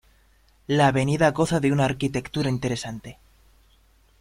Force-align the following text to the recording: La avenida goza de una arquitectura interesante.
La 0.65 0.87
avenida 0.87 1.29
goza 1.29 1.59
de 1.59 1.71
una 1.71 1.85
arquitectura 1.85 2.49
interesante. 2.49 3.19